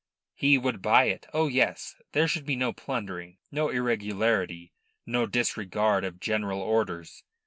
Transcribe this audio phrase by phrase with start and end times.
[0.33, 1.27] He would buy it.
[1.31, 1.95] Oh yes!
[2.13, 4.73] There should be no plundering, no irregularity,
[5.05, 7.23] no disregard of general orders.